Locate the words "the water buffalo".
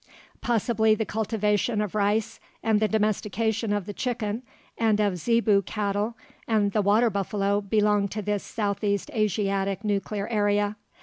6.71-7.61